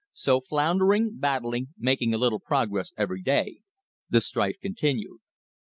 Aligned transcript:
So 0.13 0.41
floundering, 0.41 1.19
battling, 1.19 1.75
making 1.77 2.11
a 2.11 2.17
little 2.17 2.39
progress 2.39 2.91
every 2.97 3.21
day, 3.21 3.59
the 4.09 4.19
strife 4.19 4.57
continued. 4.59 5.19